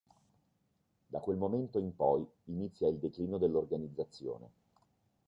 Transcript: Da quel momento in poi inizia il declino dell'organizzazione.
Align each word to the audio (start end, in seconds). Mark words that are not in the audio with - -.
Da 1.09 1.19
quel 1.19 1.37
momento 1.37 1.77
in 1.77 1.95
poi 1.95 2.25
inizia 2.45 2.87
il 2.87 2.97
declino 2.97 3.37
dell'organizzazione. 3.37 4.49